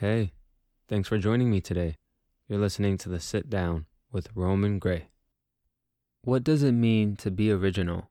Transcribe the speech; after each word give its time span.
Hey, 0.00 0.30
thanks 0.86 1.08
for 1.08 1.18
joining 1.18 1.50
me 1.50 1.60
today. 1.60 1.96
You're 2.46 2.60
listening 2.60 2.98
to 2.98 3.08
the 3.08 3.18
Sit 3.18 3.50
Down 3.50 3.86
with 4.12 4.28
Roman 4.32 4.78
Gray. 4.78 5.08
What 6.22 6.44
does 6.44 6.62
it 6.62 6.70
mean 6.70 7.16
to 7.16 7.32
be 7.32 7.50
original? 7.50 8.08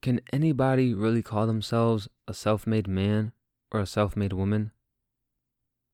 Can 0.00 0.22
anybody 0.32 0.94
really 0.94 1.20
call 1.20 1.46
themselves 1.46 2.08
a 2.26 2.32
self 2.32 2.66
made 2.66 2.88
man 2.88 3.32
or 3.70 3.80
a 3.80 3.86
self 3.86 4.16
made 4.16 4.32
woman? 4.32 4.72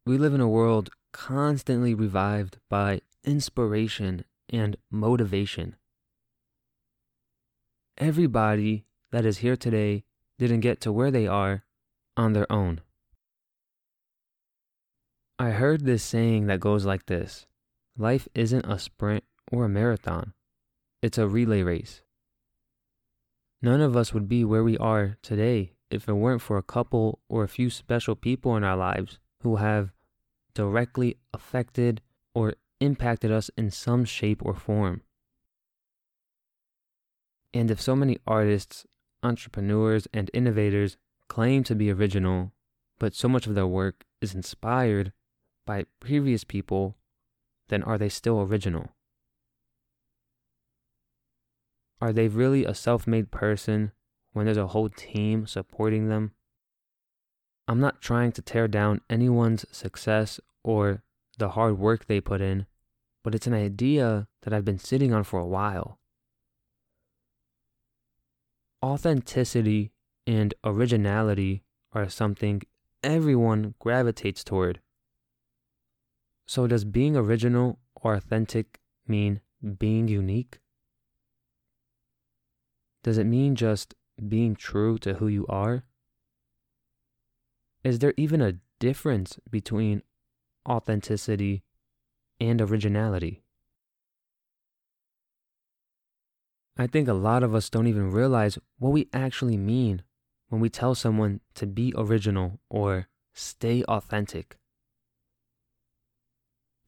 We 0.07 0.19
live 0.19 0.35
in 0.35 0.41
a 0.41 0.47
world 0.47 0.91
constantly 1.13 1.93
revived 1.93 2.59
by 2.71 3.01
inspiration 3.25 4.25
and 4.49 4.77
motivation. 4.89 5.75
Everybody 7.97 8.85
that 9.11 9.25
is 9.25 9.39
here 9.39 9.57
today 9.57 10.05
didn't 10.39 10.61
get 10.61 10.81
to 10.83 10.93
where 10.93 11.11
they 11.11 11.27
are 11.27 11.65
on 12.17 12.35
their 12.35 12.47
own. 12.53 12.83
I 15.41 15.51
heard 15.51 15.85
this 15.85 16.03
saying 16.03 16.47
that 16.47 16.59
goes 16.59 16.85
like 16.85 17.07
this 17.07 17.47
Life 17.97 18.27
isn't 18.35 18.67
a 18.67 18.77
sprint 18.77 19.23
or 19.53 19.65
a 19.65 19.69
marathon, 19.69 20.33
it's 21.01 21.17
a 21.17 21.29
relay 21.29 21.63
race. 21.63 22.03
None 23.63 23.81
of 23.81 23.97
us 23.97 24.13
would 24.13 24.29
be 24.29 24.45
where 24.45 24.65
we 24.65 24.77
are 24.79 25.17
today 25.23 25.75
if 25.91 26.09
it 26.09 26.15
weren't 26.15 26.43
for 26.43 26.59
a 26.59 26.63
couple 26.63 27.21
or 27.29 27.45
a 27.45 27.49
few 27.49 27.71
special 27.71 28.17
people 28.17 28.57
in 28.57 28.65
our 28.65 28.77
lives 28.77 29.21
who 29.43 29.57
have 29.57 29.93
directly 30.55 31.17
affected 31.33 32.01
or 32.35 32.55
impacted 32.81 33.31
us 33.31 33.49
in 33.57 33.71
some 33.71 34.05
shape 34.05 34.45
or 34.45 34.55
form. 34.55 35.03
And 37.55 37.71
if 37.71 37.81
so 37.81 37.95
many 37.95 38.19
artists, 38.27 38.87
entrepreneurs, 39.23 40.09
and 40.13 40.31
innovators 40.35 40.97
claim 41.29 41.63
to 41.65 41.77
be 41.77 41.93
original, 41.93 42.53
but 42.99 43.15
so 43.15 43.29
much 43.29 43.47
of 43.47 43.55
their 43.55 43.67
work 43.67 44.05
is 44.21 44.35
inspired 44.35 45.13
by 45.69 45.85
previous 46.01 46.45
people, 46.45 46.97
then 47.69 47.83
are 47.83 47.99
they 47.99 48.09
still 48.09 48.41
original? 48.41 48.89
Are 52.01 52.11
they 52.11 52.27
really 52.27 52.65
a 52.65 52.73
self 52.73 53.07
made 53.07 53.31
person 53.31 53.93
when 54.33 54.47
there's 54.47 54.57
a 54.57 54.69
whole 54.69 54.89
team 54.89 55.47
supporting 55.47 56.09
them? 56.09 56.33
I'm 57.69 57.81
not 57.81 58.01
trying 58.01 58.33
to 58.33 58.41
tear 58.41 58.67
down 58.67 59.03
anyone's 59.11 59.67
success 59.71 60.41
or 60.65 61.03
the 61.37 61.51
hard 61.51 61.79
work 61.79 62.07
they 62.07 62.23
put 62.23 62.41
in, 62.41 62.65
but 63.23 63.35
it's 63.35 63.47
an 63.47 63.53
idea 63.53 64.27
that 64.45 64.55
I've 64.55 64.65
been 64.65 64.79
sitting 64.79 65.13
on 65.13 65.23
for 65.23 65.39
a 65.39 65.47
while. 65.47 65.99
Authenticity 68.83 69.93
and 70.27 70.55
originality 70.65 71.63
are 71.93 72.09
something 72.09 72.63
everyone 73.05 73.75
gravitates 73.79 74.43
toward. 74.43 74.81
So, 76.49 76.67
does 76.67 76.87
being 76.87 77.15
original 77.15 77.79
or 77.95 78.15
authentic 78.15 78.81
mean 79.07 79.43
being 79.79 80.09
unique? 80.09 80.61
Does 83.03 83.19
it 83.19 83.25
mean 83.25 83.55
just 83.55 83.95
being 84.29 84.57
true 84.57 84.97
to 85.01 85.15
who 85.15 85.29
you 85.29 85.47
are? 85.49 85.85
Is 87.85 87.99
there 87.99 88.15
even 88.17 88.41
a 88.41 88.55
difference 88.79 89.39
between 89.51 90.03
authenticity 90.67 91.65
and 92.41 92.63
originality? 92.63 93.43
I 96.79 96.87
think 96.87 97.09
a 97.09 97.13
lot 97.13 97.43
of 97.43 97.55
us 97.55 97.69
don't 97.69 97.89
even 97.89 98.11
realize 98.11 98.59
what 98.79 98.93
we 98.93 99.11
actually 99.13 99.59
mean 99.59 100.03
when 100.49 100.63
we 100.63 100.71
tell 100.71 100.95
someone 100.95 101.41
to 101.57 101.67
be 101.67 101.93
original 101.95 102.59
or 102.71 103.09
stay 103.35 103.85
authentic. 103.85 104.57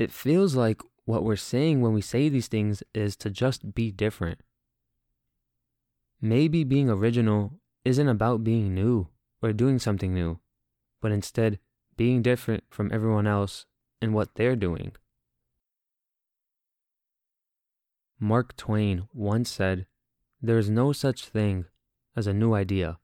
It 0.01 0.11
feels 0.11 0.57
like 0.57 0.81
what 1.05 1.25
we're 1.25 1.37
saying 1.37 1.83
when 1.83 1.93
we 1.93 2.01
say 2.01 2.31
these 2.31 2.49
things 2.49 2.83
is 2.95 3.17
to 3.17 3.29
just 3.29 3.75
be 3.75 3.93
different. 3.93 4.41
Maybe 6.23 6.65
being 6.65 6.89
original 6.89 7.61
isn't 7.85 8.09
about 8.09 8.43
being 8.43 8.75
new 8.75 9.09
or 9.43 9.53
doing 9.53 9.79
something 9.79 10.15
new, 10.15 10.41
but 11.03 11.13
instead 11.13 11.59
being 11.99 12.23
different 12.23 12.65
from 12.71 12.91
everyone 12.91 13.27
else 13.27 13.67
and 14.01 14.15
what 14.15 14.37
they're 14.37 14.57
doing. 14.57 14.93
Mark 18.19 18.57
Twain 18.57 19.07
once 19.13 19.51
said, 19.51 19.87
There 20.41 20.57
is 20.57 20.71
no 20.71 20.95
such 20.95 21.27
thing 21.27 21.67
as 22.17 22.27
a 22.27 22.33
new 22.33 22.55
idea. 22.55 22.99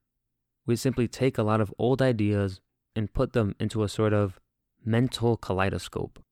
We 0.65 0.77
simply 0.77 1.09
take 1.09 1.37
a 1.37 1.43
lot 1.43 1.61
of 1.61 1.75
old 1.78 2.01
ideas 2.01 2.63
and 2.95 3.13
put 3.13 3.34
them 3.34 3.55
into 3.61 3.83
a 3.83 3.89
sort 3.91 4.15
of 4.15 4.41
mental 4.83 5.37
kaleidoscope. 5.37 6.23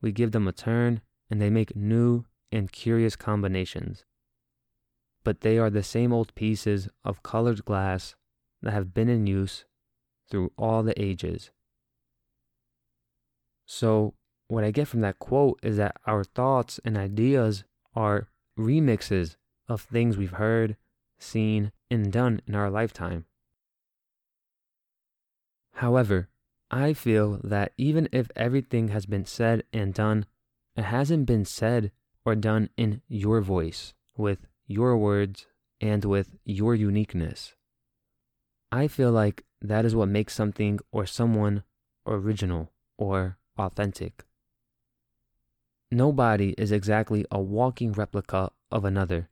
We 0.00 0.12
give 0.12 0.32
them 0.32 0.46
a 0.46 0.52
turn 0.52 1.00
and 1.30 1.40
they 1.40 1.50
make 1.50 1.74
new 1.76 2.24
and 2.52 2.70
curious 2.70 3.16
combinations 3.16 4.04
but 5.26 5.40
they 5.40 5.58
are 5.58 5.70
the 5.70 5.82
same 5.82 6.12
old 6.12 6.32
pieces 6.36 6.88
of 7.04 7.24
colored 7.24 7.64
glass 7.64 8.14
that 8.62 8.70
have 8.70 8.94
been 8.94 9.08
in 9.08 9.26
use 9.26 9.64
through 10.30 10.52
all 10.56 10.84
the 10.84 10.94
ages. 11.02 11.50
So, 13.64 14.14
what 14.46 14.62
I 14.62 14.70
get 14.70 14.86
from 14.86 15.00
that 15.00 15.18
quote 15.18 15.58
is 15.64 15.78
that 15.78 15.96
our 16.06 16.22
thoughts 16.22 16.78
and 16.84 16.96
ideas 16.96 17.64
are 17.92 18.28
remixes 18.56 19.34
of 19.68 19.80
things 19.80 20.16
we've 20.16 20.30
heard, 20.30 20.76
seen, 21.18 21.72
and 21.90 22.12
done 22.12 22.40
in 22.46 22.54
our 22.54 22.70
lifetime. 22.70 23.24
However, 25.72 26.28
I 26.70 26.92
feel 26.92 27.40
that 27.44 27.72
even 27.76 28.08
if 28.12 28.30
everything 28.34 28.88
has 28.88 29.06
been 29.06 29.24
said 29.24 29.62
and 29.72 29.94
done, 29.94 30.26
it 30.76 30.84
hasn't 30.84 31.26
been 31.26 31.44
said 31.44 31.92
or 32.24 32.34
done 32.34 32.70
in 32.76 33.02
your 33.08 33.40
voice 33.40 33.94
with 34.16 34.46
your 34.66 34.96
words, 34.96 35.46
and 35.80 36.04
with 36.04 36.36
your 36.44 36.74
uniqueness. 36.74 37.54
I 38.72 38.88
feel 38.88 39.12
like 39.12 39.44
that 39.60 39.84
is 39.84 39.94
what 39.94 40.08
makes 40.08 40.34
something 40.34 40.80
or 40.90 41.06
someone 41.06 41.62
original 42.06 42.72
or 42.98 43.38
authentic. 43.58 44.24
Nobody 45.90 46.50
is 46.58 46.72
exactly 46.72 47.24
a 47.30 47.40
walking 47.40 47.92
replica 47.92 48.50
of 48.72 48.84
another, 48.84 49.28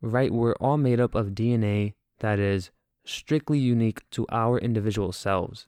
right? 0.00 0.32
We're 0.32 0.54
all 0.60 0.76
made 0.76 1.00
up 1.00 1.14
of 1.14 1.30
DNA 1.30 1.94
that 2.20 2.38
is 2.38 2.70
strictly 3.04 3.58
unique 3.58 4.08
to 4.10 4.26
our 4.30 4.58
individual 4.58 5.12
selves. 5.12 5.66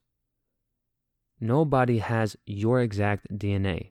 Nobody 1.42 1.98
has 1.98 2.36
your 2.46 2.80
exact 2.80 3.26
DNA. 3.36 3.90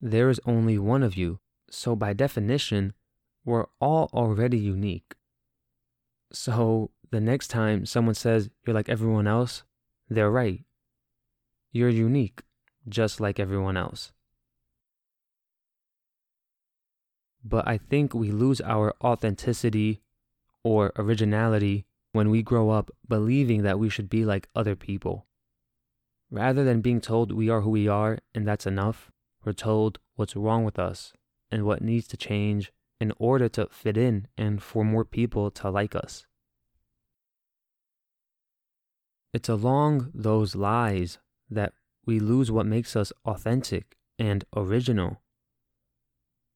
There 0.00 0.30
is 0.30 0.40
only 0.46 0.78
one 0.78 1.02
of 1.02 1.16
you, 1.16 1.40
so 1.68 1.96
by 1.96 2.12
definition, 2.12 2.92
we're 3.44 3.66
all 3.80 4.08
already 4.14 4.56
unique. 4.56 5.16
So 6.32 6.92
the 7.10 7.20
next 7.20 7.48
time 7.48 7.86
someone 7.86 8.14
says 8.14 8.50
you're 8.64 8.72
like 8.72 8.88
everyone 8.88 9.26
else, 9.26 9.64
they're 10.08 10.30
right. 10.30 10.62
You're 11.72 11.88
unique, 11.88 12.42
just 12.88 13.20
like 13.20 13.40
everyone 13.40 13.76
else. 13.76 14.12
But 17.44 17.66
I 17.66 17.78
think 17.78 18.14
we 18.14 18.30
lose 18.30 18.60
our 18.60 18.94
authenticity 19.02 20.02
or 20.62 20.92
originality 20.94 21.84
when 22.12 22.30
we 22.30 22.42
grow 22.44 22.70
up 22.70 22.92
believing 23.08 23.64
that 23.64 23.80
we 23.80 23.88
should 23.88 24.08
be 24.08 24.24
like 24.24 24.48
other 24.54 24.76
people. 24.76 25.26
Rather 26.30 26.64
than 26.64 26.80
being 26.80 27.00
told 27.00 27.32
we 27.32 27.48
are 27.48 27.60
who 27.60 27.70
we 27.70 27.86
are 27.86 28.18
and 28.34 28.46
that's 28.46 28.66
enough, 28.66 29.10
we're 29.44 29.52
told 29.52 29.98
what's 30.16 30.34
wrong 30.34 30.64
with 30.64 30.78
us 30.78 31.12
and 31.50 31.64
what 31.64 31.82
needs 31.82 32.08
to 32.08 32.16
change 32.16 32.72
in 33.00 33.12
order 33.18 33.48
to 33.48 33.68
fit 33.70 33.96
in 33.96 34.26
and 34.36 34.62
for 34.62 34.84
more 34.84 35.04
people 35.04 35.50
to 35.50 35.70
like 35.70 35.94
us. 35.94 36.26
It's 39.32 39.48
along 39.48 40.10
those 40.14 40.56
lies 40.56 41.18
that 41.50 41.74
we 42.04 42.18
lose 42.18 42.50
what 42.50 42.66
makes 42.66 42.96
us 42.96 43.12
authentic 43.24 43.96
and 44.18 44.44
original. 44.56 45.20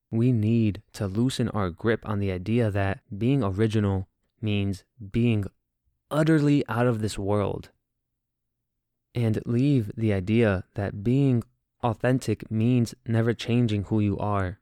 We 0.09 0.31
need 0.31 0.81
to 0.93 1.07
loosen 1.07 1.47
our 1.49 1.69
grip 1.69 2.07
on 2.07 2.19
the 2.19 2.31
idea 2.31 2.71
that 2.71 2.99
being 3.15 3.43
original 3.43 4.07
means 4.41 4.83
being 5.11 5.45
utterly 6.09 6.65
out 6.67 6.87
of 6.87 7.01
this 7.01 7.17
world 7.17 7.69
and 9.13 9.41
leave 9.45 9.91
the 9.95 10.13
idea 10.13 10.63
that 10.75 11.03
being 11.03 11.43
authentic 11.83 12.49
means 12.49 12.95
never 13.05 13.33
changing 13.33 13.83
who 13.85 13.99
you 13.99 14.17
are 14.17 14.61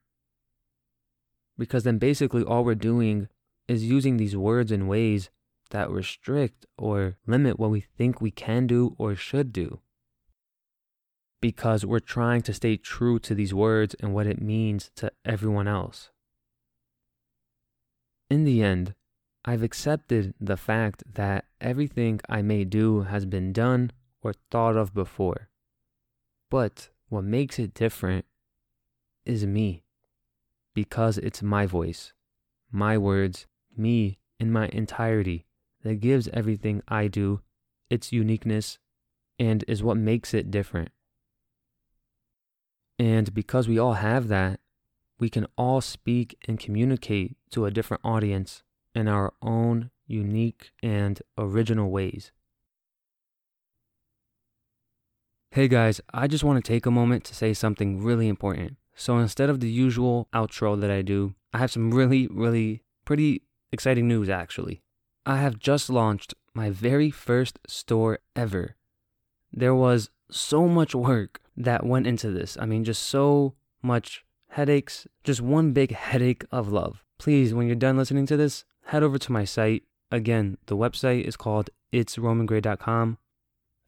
because 1.60 1.84
then 1.84 1.98
basically 2.00 2.42
all 2.42 2.64
we're 2.64 2.74
doing 2.74 3.28
is 3.68 3.84
using 3.84 4.18
these 4.18 4.36
words 4.36 4.72
in 4.72 4.88
ways 4.88 5.30
that 5.70 5.92
restrict 5.92 6.66
or 6.78 7.18
limit 7.28 7.60
what 7.60 7.70
we 7.70 7.82
think 7.82 8.20
we 8.20 8.32
can 8.32 8.66
do 8.66 8.96
or 8.98 9.14
should 9.14 9.54
do. 9.54 9.80
Because 11.42 11.86
we're 11.86 12.00
trying 12.00 12.42
to 12.44 12.54
stay 12.54 12.78
true 12.78 13.20
to 13.20 13.36
these 13.36 13.54
words 13.54 13.96
and 14.00 14.14
what 14.14 14.26
it 14.26 14.42
means 14.42 14.90
to 14.96 15.12
everyone 15.24 15.68
else. 15.68 16.10
In 18.30 18.46
the 18.46 18.64
end, 18.64 18.96
I've 19.46 19.64
accepted 19.64 20.34
the 20.40 20.58
fact 20.58 21.04
that 21.14 21.46
everything 21.62 22.20
I 22.30 22.42
may 22.42 22.64
do 22.64 23.02
has 23.02 23.26
been 23.26 23.54
done 23.54 23.92
or 24.22 24.34
thought 24.52 24.76
of 24.76 24.94
before. 24.94 25.50
But 26.50 26.90
what 27.10 27.24
makes 27.24 27.60
it 27.60 27.74
different 27.74 28.26
is 29.26 29.46
me, 29.46 29.84
because 30.74 31.18
it's 31.18 31.44
my 31.44 31.66
voice, 31.66 32.14
my 32.72 32.98
words, 32.98 33.48
me 33.76 34.20
in 34.40 34.52
my 34.52 34.68
entirety 34.70 35.46
that 35.84 36.02
gives 36.02 36.28
everything 36.30 36.82
I 36.88 37.08
do 37.08 37.42
its 37.90 38.12
uniqueness 38.12 38.80
and 39.38 39.64
is 39.68 39.82
what 39.82 39.98
makes 39.98 40.34
it 40.34 40.52
different. 40.52 40.90
And 42.98 43.34
because 43.34 43.68
we 43.68 43.80
all 43.80 43.94
have 43.94 44.28
that, 44.28 44.60
we 45.20 45.30
can 45.30 45.48
all 45.58 45.82
speak 45.82 46.38
and 46.48 46.60
communicate 46.60 47.38
to 47.52 47.66
a 47.66 47.72
different 47.72 48.02
audience 48.04 48.64
in 48.94 49.08
our 49.08 49.34
own 49.42 49.92
unique 50.08 50.72
and 50.84 51.22
original 51.38 51.90
ways. 51.90 52.32
Hey 55.52 55.68
guys, 55.68 56.00
I 56.14 56.28
just 56.28 56.44
want 56.44 56.64
to 56.64 56.72
take 56.72 56.86
a 56.86 56.92
moment 56.92 57.24
to 57.24 57.34
say 57.34 57.56
something 57.56 58.04
really 58.04 58.28
important. 58.28 58.78
So 58.94 59.18
instead 59.18 59.50
of 59.50 59.60
the 59.60 59.70
usual 59.70 60.28
outro 60.32 60.80
that 60.80 60.92
I 60.92 61.02
do, 61.02 61.34
I 61.52 61.58
have 61.58 61.72
some 61.72 61.90
really, 61.90 62.28
really 62.28 62.84
pretty 63.04 63.42
exciting 63.72 64.08
news 64.08 64.30
actually. 64.30 64.84
I 65.26 65.38
have 65.38 65.58
just 65.58 65.90
launched 65.90 66.36
my 66.54 66.70
very 66.70 67.10
first 67.10 67.58
store 67.66 68.20
ever. 68.36 68.76
There 69.52 69.74
was 69.74 70.12
so 70.30 70.68
much 70.68 70.94
work 70.94 71.42
that 71.58 71.84
went 71.84 72.06
into 72.06 72.30
this. 72.30 72.56
I 72.62 72.68
mean, 72.68 72.84
just 72.84 73.02
so 73.02 73.56
much 73.82 74.24
headaches, 74.50 75.08
just 75.24 75.42
one 75.42 75.72
big 75.72 75.96
headache 75.96 76.46
of 76.52 76.72
love. 76.72 77.04
Please, 77.18 77.56
when 77.56 77.66
you're 77.66 77.76
done 77.76 77.98
listening 77.98 78.28
to 78.28 78.38
this, 78.38 78.66
head 78.86 79.02
over 79.02 79.18
to 79.18 79.32
my 79.32 79.46
site. 79.46 79.82
Again, 80.12 80.60
the 80.68 80.78
website 80.78 81.24
is 81.24 81.36
called 81.36 81.72
itsromangray.com. 81.92 83.18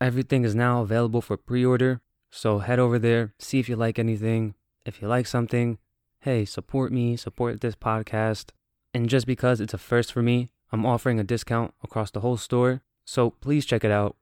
Everything 0.02 0.44
is 0.44 0.56
now 0.56 0.82
available 0.82 1.22
for 1.22 1.38
pre 1.38 1.64
order, 1.64 2.02
so 2.32 2.58
head 2.58 2.80
over 2.80 2.98
there, 2.98 3.36
see 3.38 3.60
if 3.60 3.70
you 3.70 3.76
like 3.76 4.00
anything. 4.00 4.56
If 4.84 5.00
you 5.00 5.08
like 5.08 5.28
something, 5.28 5.78
hey, 6.22 6.44
support 6.44 6.92
me, 6.92 7.16
support 7.16 7.62
this 7.62 7.76
podcast. 7.76 8.50
And 8.96 9.08
just 9.08 9.28
because 9.28 9.62
it's 9.62 9.76
a 9.76 9.78
first 9.78 10.12
for 10.12 10.24
me, 10.24 10.50
I'm 10.72 10.88
offering 10.88 11.20
a 11.20 11.24
discount 11.24 11.76
across 11.84 12.10
the 12.10 12.22
whole 12.22 12.38
store, 12.38 12.82
so 13.06 13.30
please 13.30 13.64
check 13.64 13.84
it 13.84 13.92
out. 13.92 14.16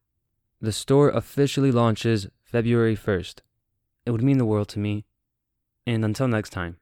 The 0.59 0.73
store 0.73 1.11
officially 1.11 1.71
launches 1.71 2.27
February 2.43 2.97
1st. 2.97 3.39
It 4.05 4.11
would 4.11 4.23
mean 4.23 4.37
the 4.37 4.45
world 4.45 4.67
to 4.69 4.79
me. 4.79 5.05
And 5.87 6.03
until 6.03 6.27
next 6.27 6.49
time. 6.49 6.75